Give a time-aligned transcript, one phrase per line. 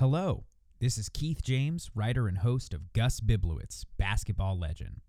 [0.00, 0.42] Hello,
[0.80, 5.02] this is Keith James, writer and host of Gus Biblowitz, Basketball Legend.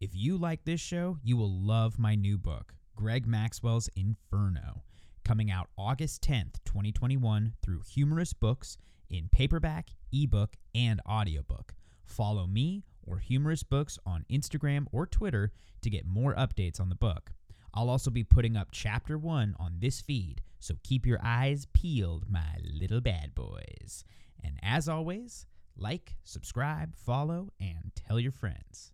[0.00, 4.84] If you like this show, you will love my new book, Greg Maxwell's Inferno,
[5.24, 8.78] coming out August 10th, 2021, through Humorist Books
[9.10, 11.74] in paperback, ebook, and audiobook.
[12.04, 15.50] Follow me or Humorist Books on Instagram or Twitter
[15.82, 17.32] to get more updates on the book.
[17.74, 22.26] I'll also be putting up chapter one on this feed, so keep your eyes peeled,
[22.28, 24.04] my little bad boys.
[24.42, 25.46] And as always,
[25.76, 28.92] like, subscribe, follow, and tell your friends.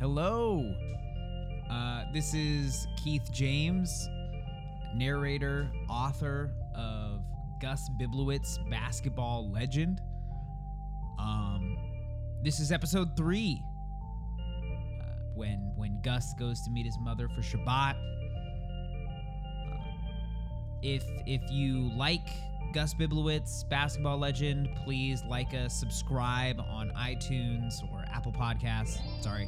[0.00, 0.74] Hello.
[1.70, 4.08] Uh, this is Keith James,
[4.94, 7.20] narrator, author of
[7.60, 10.00] Gus Biblowitz Basketball Legend.
[11.18, 11.76] Um,
[12.42, 13.62] this is episode three.
[14.38, 17.96] Uh, when when Gus goes to meet his mother for Shabbat.
[17.96, 17.98] Uh,
[20.80, 22.26] if if you like
[22.72, 28.98] Gus Biblowitz Basketball Legend, please like us, subscribe on iTunes or Apple Podcasts.
[29.22, 29.46] Sorry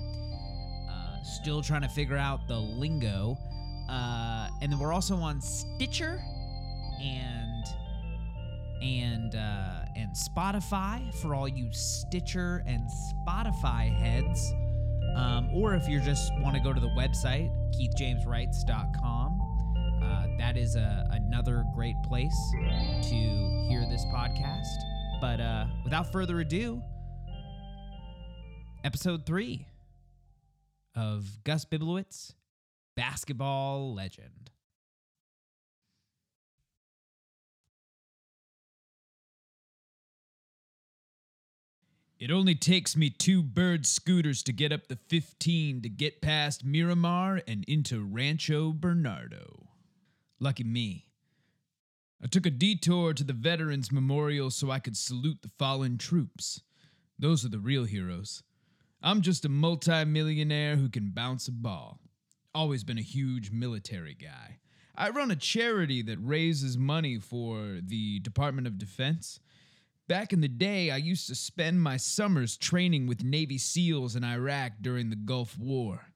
[1.23, 3.37] still trying to figure out the lingo.
[3.89, 6.23] Uh, and then we're also on Stitcher
[7.01, 7.65] and
[8.83, 14.53] and uh, and Spotify for all you Stitcher and Spotify heads.
[15.15, 19.41] Um, or if you just want to go to the website, keithjameswrites.com,
[20.03, 22.35] uh, that is a, another great place
[23.03, 24.67] to hear this podcast.
[25.21, 26.83] But uh, without further ado,
[28.85, 29.67] episode three
[30.95, 32.35] of Gus Biblowitz,
[32.97, 34.51] basketball legend.
[42.23, 46.65] It only takes me two bird scooters to get up the 15 to get past
[46.65, 49.67] Miramar and into Rancho Bernardo.
[50.39, 51.07] Lucky me.
[52.23, 56.61] I took a detour to the Veterans Memorial so I could salute the fallen troops.
[57.19, 58.45] Those are the real heroes.
[59.05, 61.99] I'm just a multimillionaire who can bounce a ball.
[62.55, 64.59] Always been a huge military guy.
[64.95, 69.41] I run a charity that raises money for the Department of Defense.
[70.07, 74.23] Back in the day, I used to spend my summers training with Navy SEALs in
[74.23, 76.13] Iraq during the Gulf War.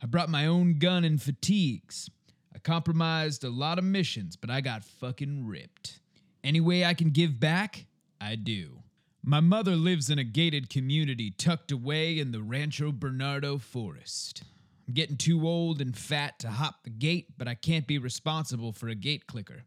[0.00, 2.08] I brought my own gun and fatigues.
[2.54, 5.98] I compromised a lot of missions, but I got fucking ripped.
[6.44, 7.86] Any way I can give back,
[8.20, 8.82] I do.
[9.28, 14.42] My mother lives in a gated community tucked away in the Rancho Bernardo forest.
[14.86, 18.72] I'm getting too old and fat to hop the gate, but I can't be responsible
[18.72, 19.64] for a gate clicker.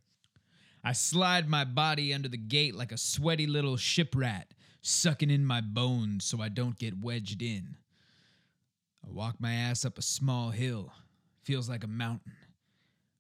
[0.83, 4.51] I slide my body under the gate like a sweaty little ship rat,
[4.81, 7.77] sucking in my bones so I don't get wedged in.
[9.05, 10.91] I walk my ass up a small hill.
[11.43, 12.33] Feels like a mountain.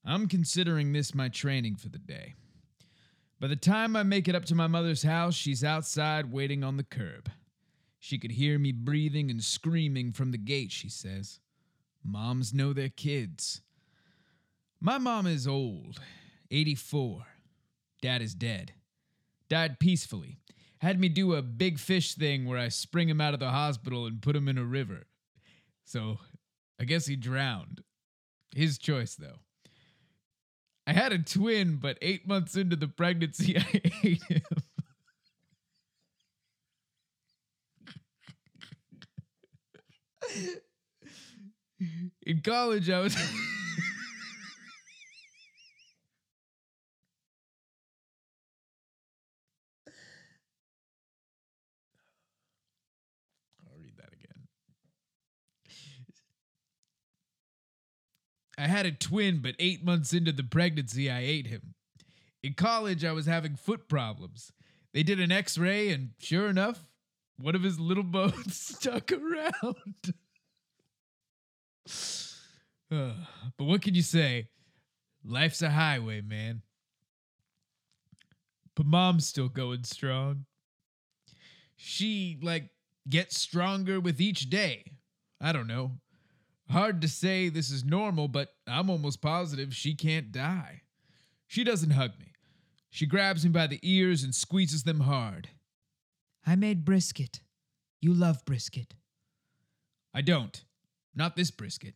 [0.03, 2.33] I'm considering this my training for the day.
[3.41, 6.77] By the time I make it up to my mother's house, she's outside waiting on
[6.77, 7.31] the curb.
[7.97, 11.39] She could hear me breathing and screaming from the gate, she says.
[12.03, 13.61] Moms know their kids.
[14.79, 15.99] My mom is old,
[16.51, 17.25] 84.
[17.99, 18.73] Dad is dead.
[19.49, 20.37] Died peacefully.
[20.77, 24.05] Had me do a big fish thing where I spring him out of the hospital
[24.05, 25.07] and put him in a river.
[25.83, 26.19] So,
[26.79, 27.81] I guess he drowned.
[28.55, 29.39] His choice, though.
[30.87, 34.41] I had a twin, but eight months into the pregnancy, I ate him.
[42.25, 43.15] In college, I was.
[58.61, 61.73] I had a twin, but eight months into the pregnancy, I ate him.
[62.43, 64.51] In college, I was having foot problems.
[64.93, 66.85] They did an x ray, and sure enough,
[67.39, 70.13] one of his little bones stuck around.
[72.93, 73.13] Uh,
[73.57, 74.49] but what can you say?
[75.23, 76.61] Life's a highway, man.
[78.75, 80.43] But mom's still going strong.
[81.77, 82.69] She, like,
[83.07, 84.83] gets stronger with each day.
[85.39, 86.01] I don't know.
[86.71, 90.83] Hard to say this is normal, but I'm almost positive she can't die.
[91.45, 92.31] She doesn't hug me.
[92.89, 95.49] She grabs me by the ears and squeezes them hard.
[96.45, 97.41] I made brisket.
[97.99, 98.93] You love brisket.
[100.13, 100.63] I don't.
[101.13, 101.95] Not this brisket.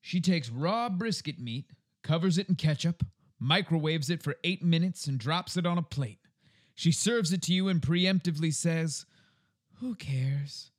[0.00, 1.70] She takes raw brisket meat,
[2.02, 3.04] covers it in ketchup,
[3.38, 6.20] microwaves it for eight minutes, and drops it on a plate.
[6.74, 9.04] She serves it to you and preemptively says,
[9.80, 10.70] Who cares?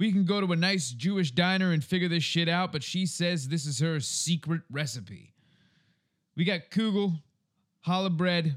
[0.00, 3.04] We can go to a nice Jewish diner and figure this shit out, but she
[3.04, 5.34] says this is her secret recipe.
[6.34, 7.20] We got kugel,
[7.86, 8.56] challah bread.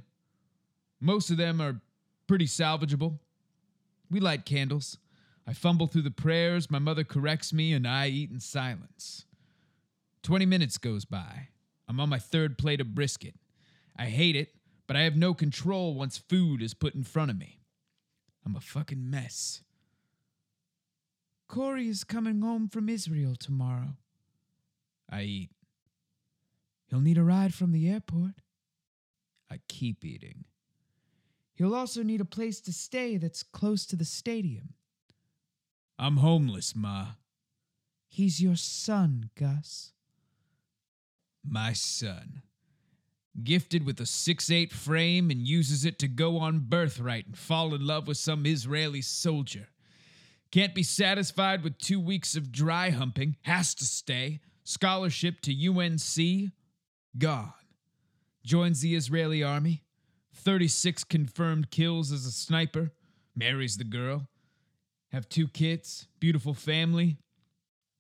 [1.01, 1.81] Most of them are
[2.28, 3.19] pretty salvageable.
[4.10, 5.00] We light candles.
[5.45, 9.25] I fumble through the prayers, my mother corrects me, and I eat in silence.
[10.22, 11.50] Twenty minutes goes by.
[11.90, 13.36] I'm on my third plate of brisket.
[14.00, 14.56] I hate it,
[14.88, 17.60] but I have no control once food is put in front of me.
[18.45, 19.62] I'm a fucking mess.
[21.54, 23.96] Corey is coming home from Israel tomorrow.
[25.08, 25.52] I eat.
[26.88, 28.32] He'll need a ride from the airport.
[29.52, 30.46] I keep eating.
[31.54, 34.74] He'll also need a place to stay that's close to the stadium.
[36.00, 37.10] I'm homeless, Ma.
[38.08, 39.92] He's your son, Gus.
[41.48, 42.42] My son.
[43.44, 47.86] Gifted with a six-eight frame and uses it to go on birthright and fall in
[47.86, 49.68] love with some Israeli soldier.
[50.54, 54.40] Can't be satisfied with two weeks of dry humping, has to stay.
[54.64, 56.52] Scholarship to UNC,
[57.18, 57.54] gone.
[58.46, 59.82] Joins the Israeli army.
[60.36, 62.92] 36 confirmed kills as a sniper.
[63.36, 64.28] Marries the girl.
[65.12, 67.18] Have two kids, beautiful family.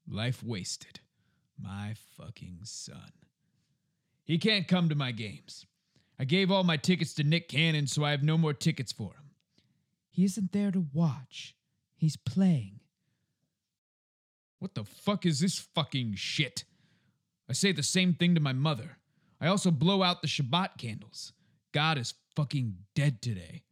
[0.07, 0.99] Life wasted.
[1.59, 3.13] My fucking son.
[4.25, 5.65] He can't come to my games.
[6.19, 9.13] I gave all my tickets to Nick Cannon, so I have no more tickets for
[9.13, 9.31] him.
[10.11, 11.55] He isn't there to watch.
[12.03, 12.81] He's playing.
[14.59, 16.65] What the fuck is this fucking shit?
[17.49, 18.97] I say the same thing to my mother.
[19.39, 21.31] I also blow out the Shabbat candles.
[21.71, 23.63] God is fucking dead today.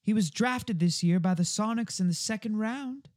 [0.00, 3.10] He was drafted this year by the Sonics in the second round.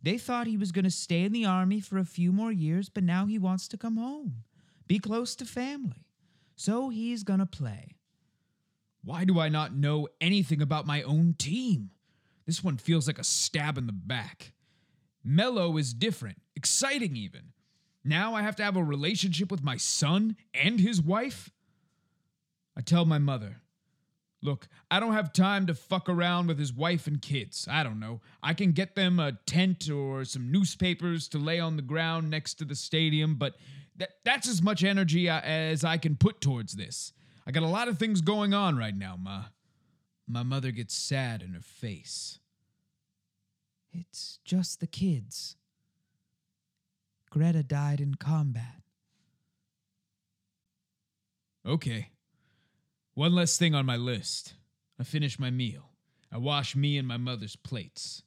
[0.00, 2.88] They thought he was going to stay in the Army for a few more years,
[2.88, 4.44] but now he wants to come home,
[4.86, 6.06] be close to family.
[6.54, 7.96] So he's going to play.
[9.02, 11.90] Why do I not know anything about my own team?
[12.46, 14.52] This one feels like a stab in the back.
[15.24, 17.52] Mello is different, exciting even.
[18.04, 21.50] Now I have to have a relationship with my son and his wife?
[22.76, 23.62] I tell my mother,
[24.44, 27.68] Look, I don't have time to fuck around with his wife and kids.
[27.70, 28.20] I don't know.
[28.42, 32.54] I can get them a tent or some newspapers to lay on the ground next
[32.54, 33.54] to the stadium, but
[33.96, 37.12] th- that's as much energy uh, as I can put towards this.
[37.46, 39.44] I got a lot of things going on right now, Ma.
[40.26, 42.38] My mother gets sad in her face.
[43.92, 45.56] It's just the kids.
[47.30, 48.82] Greta died in combat.
[51.66, 52.10] Okay.
[53.14, 54.54] One less thing on my list.
[54.98, 55.90] I finish my meal.
[56.30, 58.22] I wash me and my mother's plates.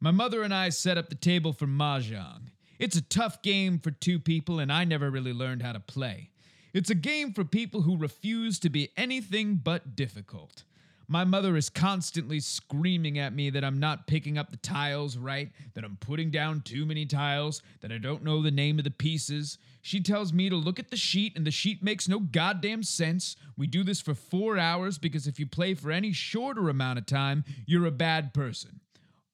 [0.00, 2.48] My mother and I set up the table for Mahjong.
[2.78, 6.30] It's a tough game for two people, and I never really learned how to play.
[6.74, 10.64] It's a game for people who refuse to be anything but difficult.
[11.08, 15.50] My mother is constantly screaming at me that I'm not picking up the tiles right,
[15.74, 18.90] that I'm putting down too many tiles, that I don't know the name of the
[18.90, 19.58] pieces.
[19.82, 23.36] She tells me to look at the sheet, and the sheet makes no goddamn sense.
[23.56, 27.06] We do this for four hours because if you play for any shorter amount of
[27.06, 28.80] time, you're a bad person.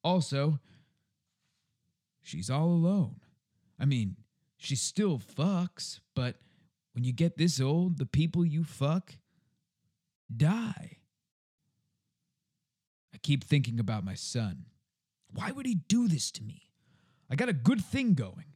[0.04, 0.58] Also,
[2.20, 3.16] she's all alone.
[3.78, 4.16] I mean,
[4.58, 6.36] she still fucks, but
[6.92, 9.14] when you get this old, the people you fuck
[10.35, 10.99] die.
[13.23, 14.67] Keep thinking about my son.
[15.33, 16.71] Why would he do this to me?
[17.31, 18.47] I got a good thing going.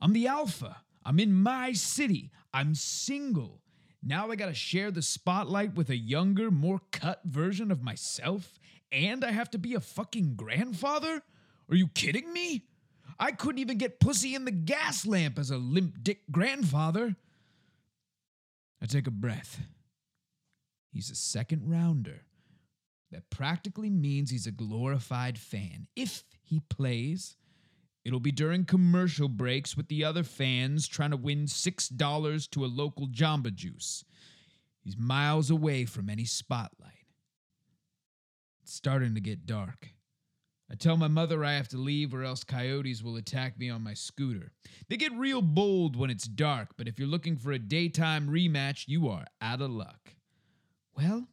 [0.00, 0.78] I'm the alpha.
[1.04, 2.30] I'm in my city.
[2.52, 3.60] I'm single.
[4.02, 8.58] Now I gotta share the spotlight with a younger, more cut version of myself,
[8.92, 11.22] and I have to be a fucking grandfather?
[11.70, 12.66] Are you kidding me?
[13.18, 17.16] I couldn't even get pussy in the Gaslamp as a limp dick grandfather.
[18.82, 19.60] I take a breath.
[20.90, 22.22] He's a second rounder.
[23.14, 25.86] That practically means he's a glorified fan.
[25.94, 27.36] If he plays,
[28.04, 32.66] it'll be during commercial breaks with the other fans trying to win $6 to a
[32.66, 34.04] local Jamba Juice.
[34.80, 37.06] He's miles away from any spotlight.
[38.64, 39.90] It's starting to get dark.
[40.68, 43.84] I tell my mother I have to leave or else coyotes will attack me on
[43.84, 44.50] my scooter.
[44.88, 48.88] They get real bold when it's dark, but if you're looking for a daytime rematch,
[48.88, 50.14] you are out of luck.
[50.96, 51.28] Well,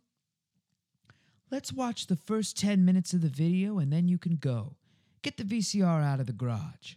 [1.52, 4.78] let's watch the first 10 minutes of the video and then you can go.
[5.22, 6.96] Get the VCR out of the garage.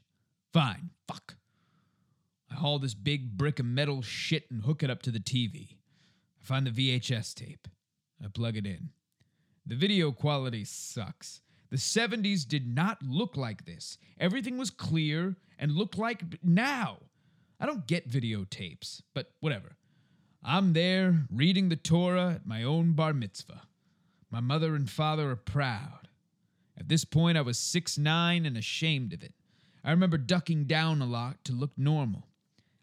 [0.52, 1.34] Fine, fuck.
[2.50, 5.73] I haul this big brick of metal shit and hook it up to the TV.
[6.40, 7.66] I find the VHS tape.
[8.25, 8.90] I plug it in.
[9.66, 11.40] The video quality sucks.
[11.70, 13.99] The 70s did not look like this.
[14.20, 16.99] Everything was clear and looked like now.
[17.58, 19.76] I don't get videotapes, but whatever.
[20.44, 23.62] I'm there reading the Torah at my own bar mitzvah.
[24.35, 26.09] My mother and father are proud.
[26.76, 29.33] At this point, I was six nine and ashamed of it.
[29.85, 32.26] I remember ducking down a lot to look normal.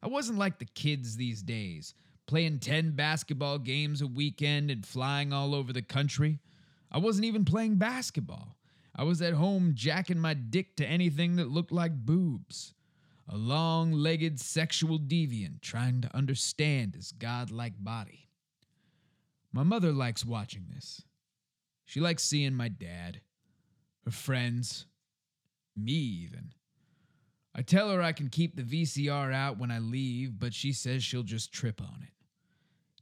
[0.01, 1.93] I wasn't like the kids these days,
[2.25, 6.39] playing 10 basketball games a weekend and flying all over the country.
[6.89, 8.55] I wasn't even playing basketball.
[8.95, 12.73] I was at home jacking my dick to anything that looked like boobs.
[13.27, 18.29] A long legged sexual deviant trying to understand his godlike body.
[19.51, 21.03] My mother likes watching this.
[21.91, 23.19] She likes seeing my dad,
[24.05, 24.85] her friends,
[25.75, 26.53] me even.
[27.53, 31.03] I tell her I can keep the VCR out when I leave, but she says
[31.03, 32.13] she'll just trip on it.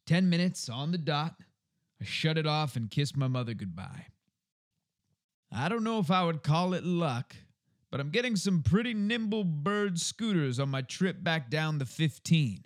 [0.07, 1.35] Ten minutes on the dot,
[2.01, 4.07] I shut it off and kiss my mother goodbye.
[5.51, 7.35] I don't know if I would call it luck,
[7.91, 12.63] but I'm getting some pretty nimble bird scooters on my trip back down the 15.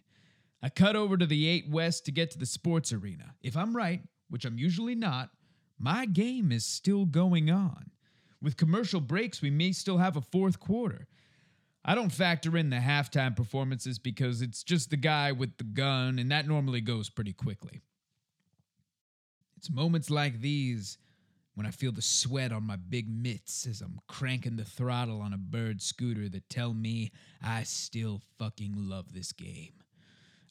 [0.62, 3.36] I cut over to the 8 West to get to the sports arena.
[3.42, 4.00] If I'm right,
[4.30, 5.30] which I'm usually not,
[5.84, 7.92] my game is still going on.
[8.42, 11.08] With commercial breaks, we may still have a fourth quarter.
[11.84, 16.20] I don't factor in the halftime performances because it's just the guy with the gun,
[16.20, 17.82] and that normally goes pretty quickly.
[19.58, 20.98] It's moments like these
[21.56, 25.34] when I feel the sweat on my big mitts as I'm cranking the throttle on
[25.34, 27.12] a bird scooter that tell me
[27.42, 29.74] I still fucking love this game.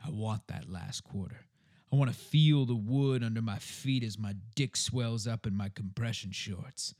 [0.05, 1.47] I want that last quarter.
[1.93, 5.55] I want to feel the wood under my feet as my dick swells up in
[5.55, 6.95] my compression shorts.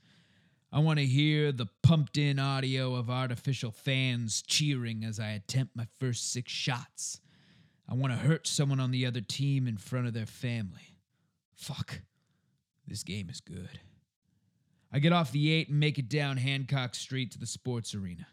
[0.71, 5.75] I want to hear the pumped in audio of artificial fans cheering as I attempt
[5.75, 7.19] my first six shots.
[7.89, 10.97] I want to hurt someone on the other team in front of their family.
[11.55, 12.01] Fuck.
[12.87, 13.79] This game is good.
[14.91, 18.27] I get off the 8 and make it down Hancock Street to the sports arena.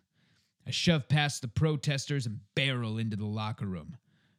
[0.66, 3.96] I shove past the protesters and barrel into the locker room.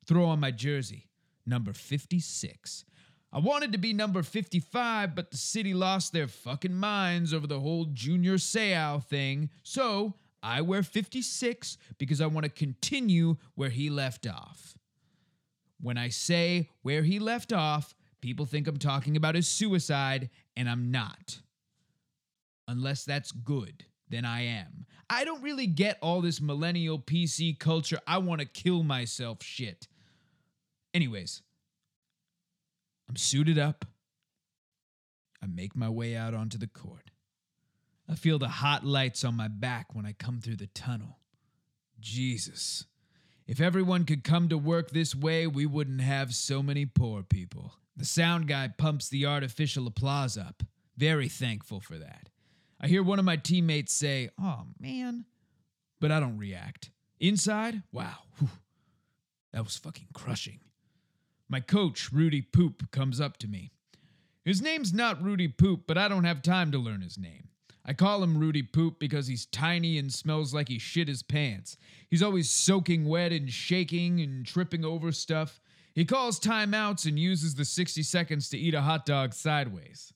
[0.08, 1.08] Throw on my jersey,
[1.46, 2.86] number 56.
[3.34, 7.62] I wanted to be number 55, but the city lost their fucking minds over the
[7.62, 13.90] whole Junior Seau thing, so I wear 56 because I want to continue where he
[13.90, 14.78] left off.
[15.80, 20.70] When I say where he left off, people think I'm talking about his suicide, and
[20.70, 21.40] I'm not.
[22.68, 24.86] Unless that's good, then I am.
[25.10, 29.88] I don't really get all this millennial PC culture, I want to kill myself shit.
[30.94, 31.42] Anyways,
[33.10, 33.86] I'm suited up.
[35.42, 37.12] I make my way out onto the court.
[38.10, 41.20] I feel the hot lights on my back when I come through the tunnel.
[42.00, 42.86] Jesus.
[43.48, 47.74] If everyone could come to work this way, we wouldn't have so many poor people.
[47.96, 50.64] The sound guy pumps the artificial applause up.
[50.98, 52.30] Very thankful for that.
[52.80, 55.26] I hear one of my teammates say, Oh, man.
[56.00, 56.90] But I don't react.
[57.20, 58.50] Inside, wow, whew,
[59.54, 60.60] that was fucking crushing.
[61.52, 63.72] My coach, Rudy Poop, comes up to me.
[64.46, 67.50] His name's not Rudy Poop, but I don't have time to learn his name.
[67.86, 71.76] I call him Rudy Poop because he's tiny and smells like he shit his pants.
[72.10, 75.60] He's always soaking wet and shaking and tripping over stuff.
[75.94, 80.14] He calls timeouts and uses the 60 seconds to eat a hot dog sideways.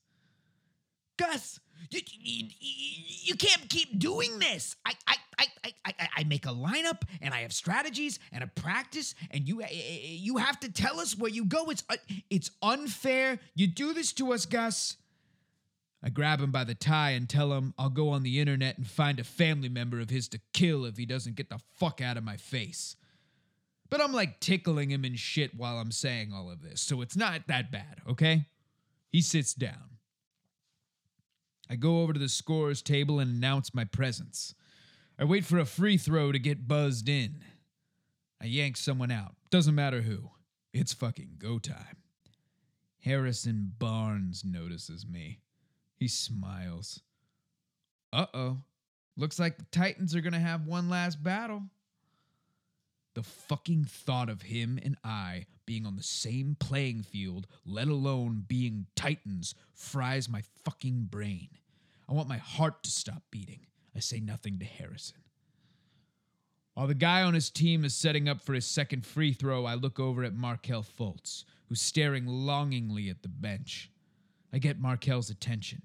[1.18, 4.76] Gus, you, can't keep doing this.
[4.84, 9.14] I, I, I, I, I, make a lineup and I have strategies and a practice,
[9.30, 11.66] and you, eh, eh, eh, you have to tell us where you go.
[11.66, 11.96] It's, uh,
[12.30, 13.38] it's unfair.
[13.54, 14.96] You do this to us, Gus.
[16.02, 18.86] I grab him by the tie and tell him I'll go on the internet and
[18.86, 22.16] find a family member of his to kill if he doesn't get the fuck out
[22.16, 22.96] of my face.
[23.88, 27.16] But I'm like tickling him and shit while I'm saying all of this, so it's
[27.16, 28.46] not that bad, okay?
[29.10, 29.95] He sits down.
[31.68, 34.54] I go over to the scorer's table and announce my presence.
[35.18, 37.42] I wait for a free throw to get buzzed in.
[38.40, 39.34] I yank someone out.
[39.50, 40.30] Doesn't matter who.
[40.72, 41.96] It's fucking go time.
[43.02, 45.40] Harrison Barnes notices me.
[45.96, 47.00] He smiles.
[48.12, 48.58] Uh oh.
[49.16, 51.62] Looks like the Titans are gonna have one last battle.
[53.16, 58.44] The fucking thought of him and I being on the same playing field, let alone
[58.46, 61.48] being Titans, fries my fucking brain.
[62.06, 63.60] I want my heart to stop beating.
[63.96, 65.16] I say nothing to Harrison.
[66.74, 69.76] While the guy on his team is setting up for his second free throw, I
[69.76, 73.90] look over at Markelle Fultz, who's staring longingly at the bench.
[74.52, 75.84] I get Markelle's attention.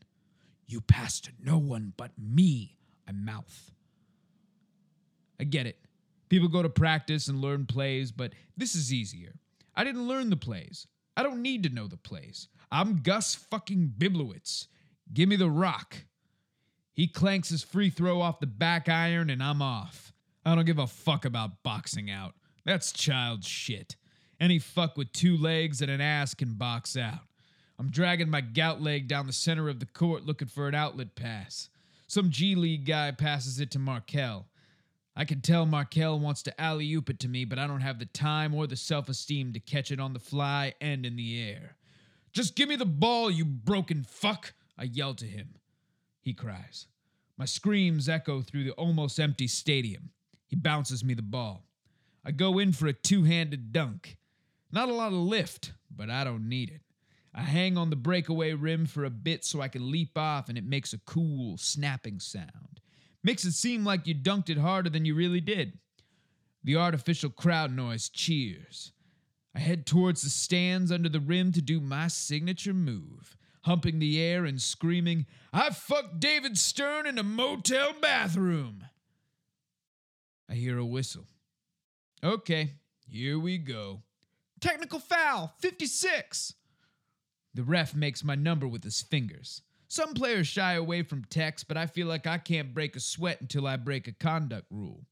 [0.67, 2.75] You pass to no one but me,
[3.07, 3.71] I mouth.
[5.39, 5.77] I get it.
[6.31, 9.33] People go to practice and learn plays, but this is easier.
[9.75, 10.87] I didn't learn the plays.
[11.17, 12.47] I don't need to know the plays.
[12.71, 14.67] I'm Gus fucking Biblowitz.
[15.13, 15.97] Give me the rock.
[16.93, 20.13] He clanks his free throw off the back iron and I'm off.
[20.45, 22.33] I don't give a fuck about boxing out.
[22.63, 23.97] That's child shit.
[24.39, 27.27] Any fuck with two legs and an ass can box out.
[27.77, 31.13] I'm dragging my gout leg down the center of the court looking for an outlet
[31.13, 31.67] pass.
[32.07, 34.45] Some G League guy passes it to Markelle.
[35.21, 37.99] I can tell Markelle wants to alley oop it to me, but I don't have
[37.99, 41.39] the time or the self esteem to catch it on the fly and in the
[41.39, 41.75] air.
[42.33, 44.55] Just give me the ball, you broken fuck!
[44.79, 45.59] I yell to him.
[46.21, 46.87] He cries.
[47.37, 50.09] My screams echo through the almost empty stadium.
[50.47, 51.67] He bounces me the ball.
[52.25, 54.17] I go in for a two handed dunk.
[54.71, 56.81] Not a lot of lift, but I don't need it.
[57.31, 60.57] I hang on the breakaway rim for a bit so I can leap off and
[60.57, 62.80] it makes a cool, snapping sound.
[63.23, 65.77] Makes it seem like you dunked it harder than you really did.
[66.63, 68.91] The artificial crowd noise cheers.
[69.55, 74.21] I head towards the stands under the rim to do my signature move, humping the
[74.21, 78.85] air and screaming, I fucked David Stern in a motel bathroom.
[80.49, 81.27] I hear a whistle.
[82.23, 82.75] Okay,
[83.07, 84.03] here we go.
[84.59, 86.53] Technical foul, 56.
[87.53, 89.63] The ref makes my number with his fingers.
[89.91, 93.41] Some players shy away from text, but I feel like I can't break a sweat
[93.41, 95.05] until I break a conduct rule.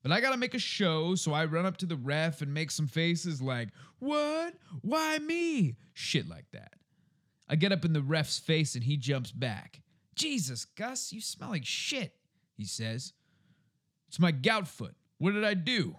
[0.00, 2.70] But I gotta make a show, so I run up to the ref and make
[2.70, 4.54] some faces like, What?
[4.82, 5.74] Why me?
[5.94, 6.74] Shit like that.
[7.48, 9.80] I get up in the ref's face and he jumps back.
[10.14, 12.14] Jesus, Gus, you smell like shit,
[12.56, 13.14] he says.
[14.06, 14.94] It's my gout foot.
[15.18, 15.96] What did I do?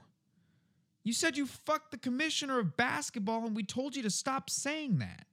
[1.04, 5.00] You said you fucked the commissioner of basketball and we told you to stop saying
[5.00, 5.26] that.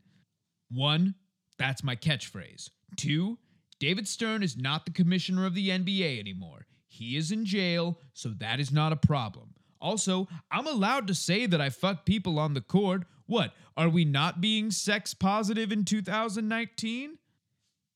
[0.73, 1.15] One,
[1.57, 2.71] that's my catchphrase.
[2.97, 3.39] Two,
[3.79, 6.67] David Stern is not the commissioner of the NBA anymore.
[6.87, 9.55] He is in jail, so that is not a problem.
[9.81, 13.05] Also, I'm allowed to say that I fuck people on the court.
[13.27, 17.17] What, are we not being sex positive in 2019?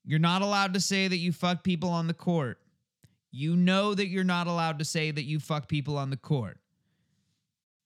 [0.04, 2.58] You're not allowed to say that you fuck people on the court.
[3.30, 6.58] You know that you're not allowed to say that you fuck people on the court.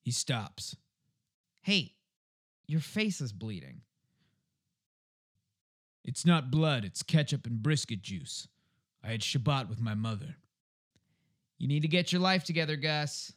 [0.02, 0.76] He stops.
[1.62, 1.94] Hey,
[2.66, 3.80] your face is bleeding.
[6.08, 8.48] It's not blood, it's ketchup and brisket juice.
[9.04, 10.36] I had Shabbat with my mother.
[11.58, 13.34] You need to get your life together, Gus.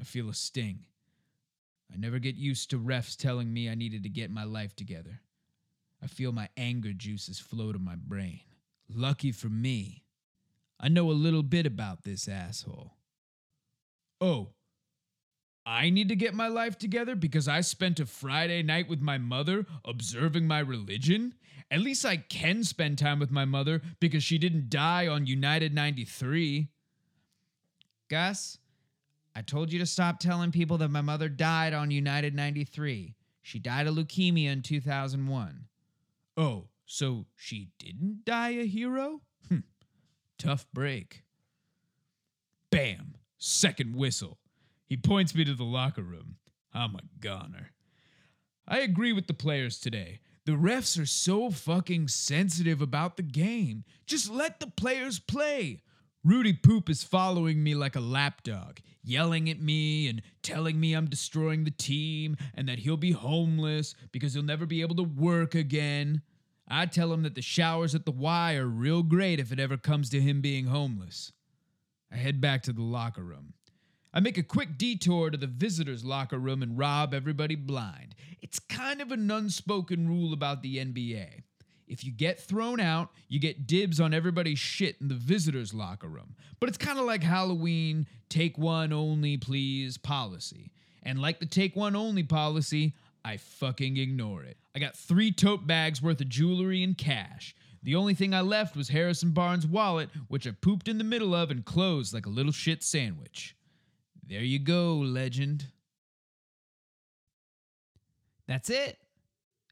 [0.00, 0.86] I feel a sting.
[1.92, 5.20] I never get used to refs telling me I needed to get my life together.
[6.02, 8.40] I feel my anger juices flow to my brain.
[8.88, 10.02] Lucky for me,
[10.80, 12.94] I know a little bit about this asshole.
[14.18, 14.54] Oh,
[15.64, 19.18] I need to get my life together because I spent a Friday night with my
[19.18, 21.34] mother observing my religion?
[21.70, 25.72] At least I can spend time with my mother because she didn't die on United
[25.74, 26.68] 93.
[28.08, 28.58] Gus,
[29.34, 33.14] I told you to stop telling people that my mother died on United 93.
[33.40, 35.64] She died of leukemia in 2001.
[36.36, 39.22] Oh, so she didn't die a hero?
[39.48, 39.64] Hm.
[40.38, 41.22] Tough break.
[42.70, 43.14] Bam!
[43.38, 44.38] Second whistle.
[44.92, 46.36] He points me to the locker room.
[46.74, 47.70] I'm a goner.
[48.68, 50.20] I agree with the players today.
[50.44, 53.84] The refs are so fucking sensitive about the game.
[54.04, 55.80] Just let the players play.
[56.22, 61.08] Rudy Poop is following me like a lapdog, yelling at me and telling me I'm
[61.08, 65.54] destroying the team and that he'll be homeless because he'll never be able to work
[65.54, 66.20] again.
[66.68, 69.78] I tell him that the showers at the Y are real great if it ever
[69.78, 71.32] comes to him being homeless.
[72.12, 73.54] I head back to the locker room.
[74.14, 78.14] I make a quick detour to the visitors' locker room and rob everybody blind.
[78.42, 81.42] It's kind of an unspoken rule about the NBA.
[81.88, 86.08] If you get thrown out, you get dibs on everybody's shit in the visitors' locker
[86.08, 86.36] room.
[86.60, 90.72] But it's kind of like Halloween, take one only, please policy.
[91.02, 92.94] And like the take one only policy,
[93.24, 94.58] I fucking ignore it.
[94.74, 97.54] I got three tote bags worth of jewelry and cash.
[97.82, 101.34] The only thing I left was Harrison Barnes' wallet, which I pooped in the middle
[101.34, 103.56] of and closed like a little shit sandwich.
[104.28, 105.66] There you go, legend.
[108.46, 108.98] That's it.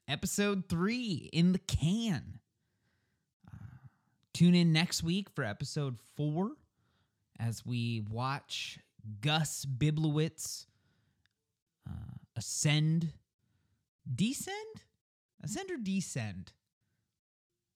[0.09, 2.41] Episode three in the can.
[3.47, 3.57] Uh,
[4.35, 6.53] tune in next week for episode four
[7.39, 8.79] as we watch
[9.21, 10.67] Gus Biblowitz
[11.89, 13.13] uh, ascend,
[14.13, 14.57] descend,
[15.43, 16.53] ascend or descend.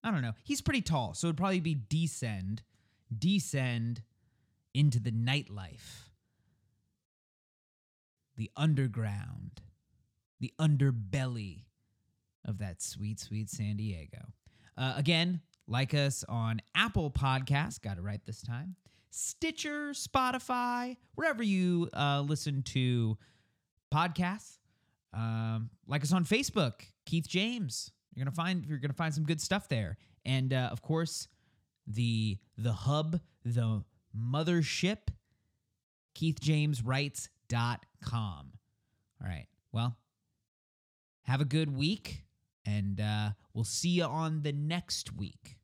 [0.02, 0.34] I don't know.
[0.42, 2.62] He's pretty tall, so it'd probably be descend,
[3.16, 4.02] descend
[4.74, 6.08] into the nightlife
[8.36, 9.62] the underground,
[10.40, 11.64] the underbelly
[12.44, 14.18] of that sweet, sweet San Diego.
[14.76, 18.76] Uh, again, like us on Apple Podcasts, got it right this time.
[19.10, 23.16] Stitcher, Spotify, wherever you uh, listen to
[23.92, 24.58] podcasts.
[25.12, 27.92] Um, like us on Facebook, Keith James.
[28.14, 31.28] You're gonna find you're gonna find some good stuff there, and uh, of course,
[31.86, 33.84] the the hub, the
[34.16, 35.08] mothership,
[36.14, 37.28] Keith James writes
[39.20, 39.46] All right.
[39.72, 39.96] Well,
[41.22, 42.24] have a good week,
[42.64, 45.58] and uh, we'll see you on the next week.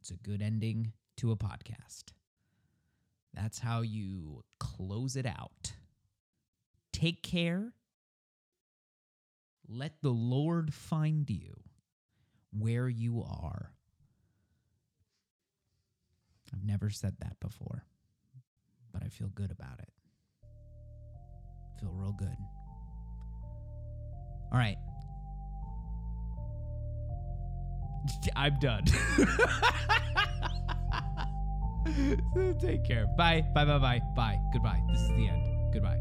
[0.00, 2.12] It's a good ending to a podcast.
[3.34, 5.72] That's how you close it out.
[6.92, 7.72] Take care.
[9.68, 11.60] Let the Lord find you
[12.50, 13.72] where you are.
[16.52, 17.84] I've never said that before,
[18.92, 19.90] but I feel good about it.
[21.80, 22.36] Feel real good.
[24.52, 24.76] All right.
[28.36, 28.84] I'm done.
[32.60, 33.06] Take care.
[33.16, 33.42] Bye.
[33.54, 33.64] Bye.
[33.64, 33.78] Bye.
[33.78, 34.00] Bye.
[34.16, 34.38] Bye.
[34.52, 34.82] Goodbye.
[34.90, 35.72] This is the end.
[35.72, 35.98] Goodbye.